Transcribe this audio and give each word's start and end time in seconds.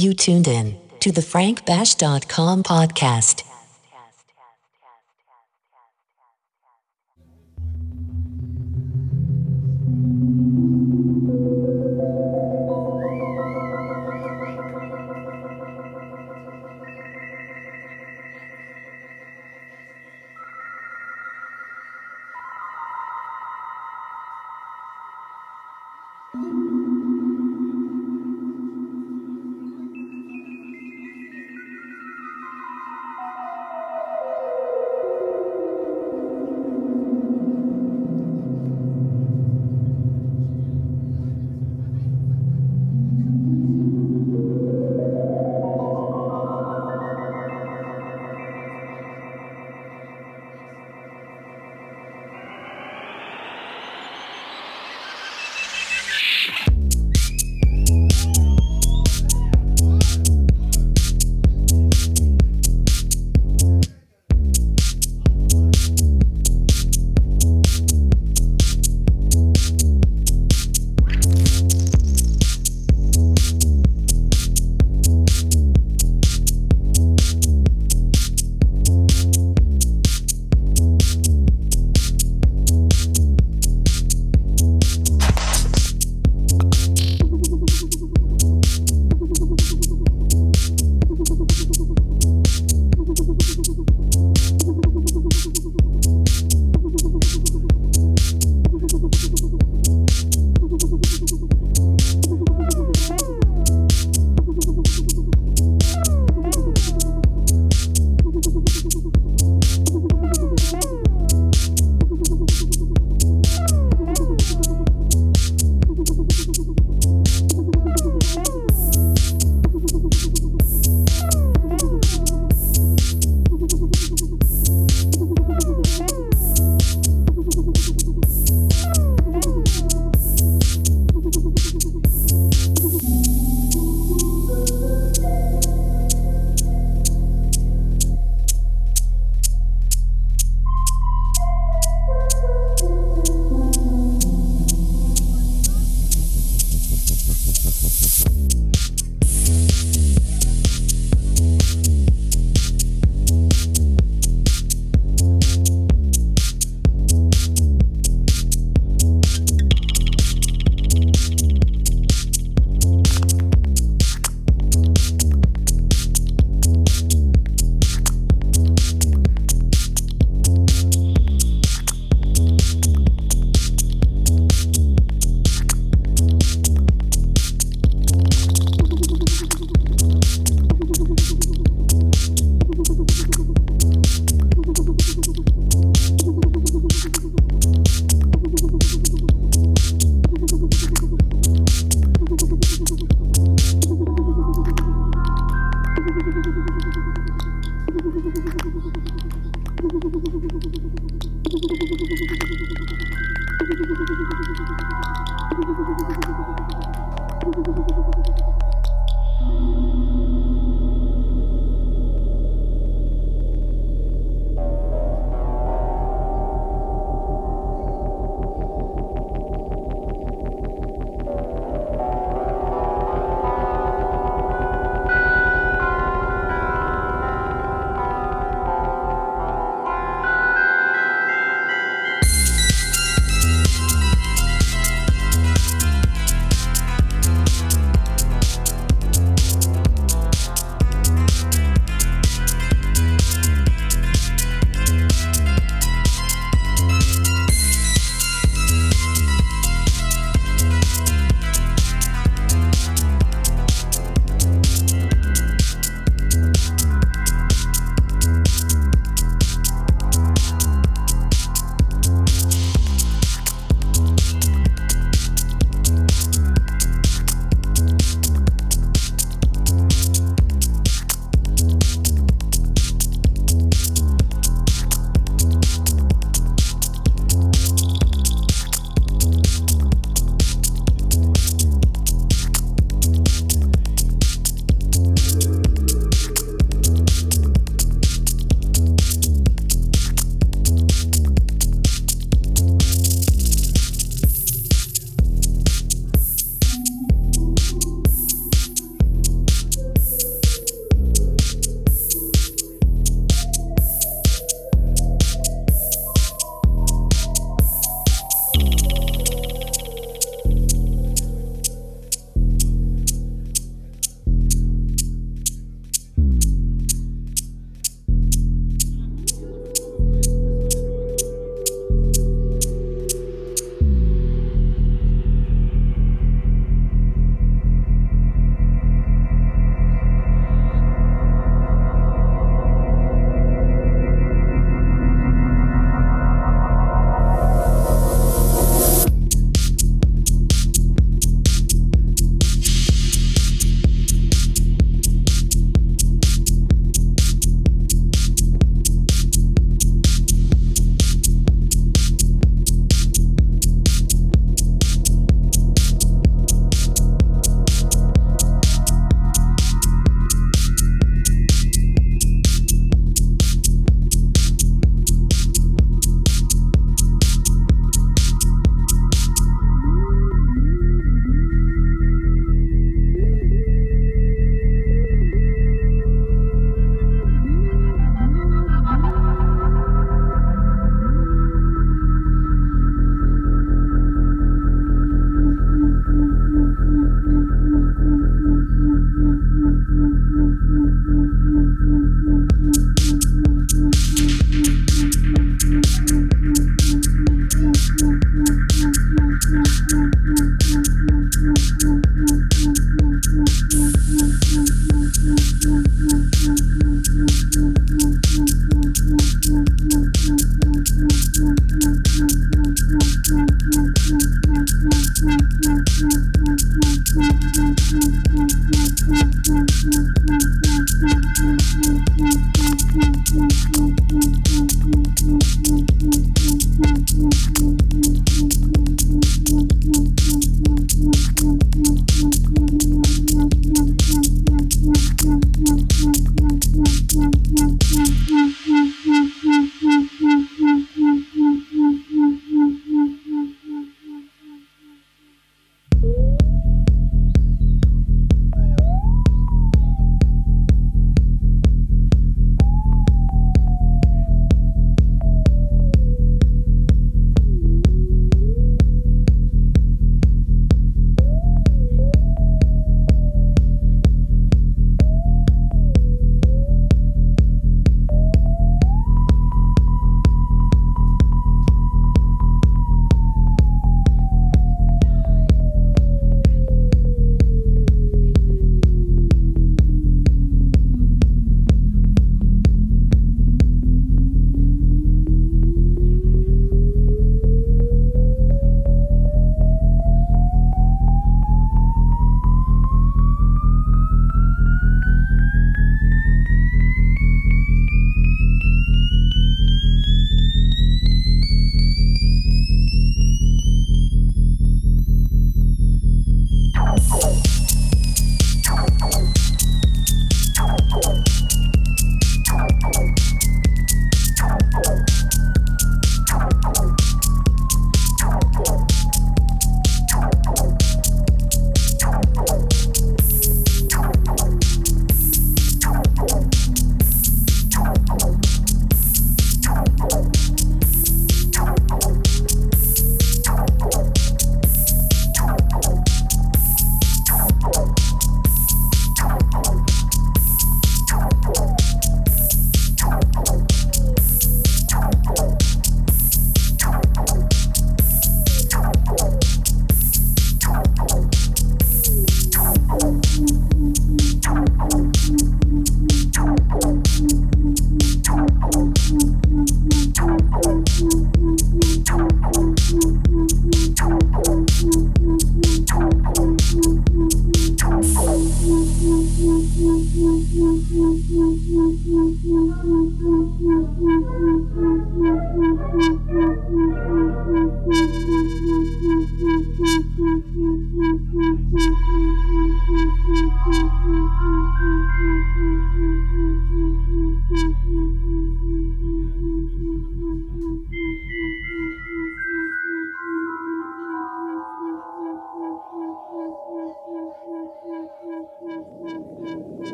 You 0.00 0.14
tuned 0.14 0.48
in 0.48 0.78
to 1.00 1.12
the 1.12 1.20
frankbash.com 1.20 2.62
podcast. 2.62 3.49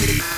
Hey. 0.00 0.37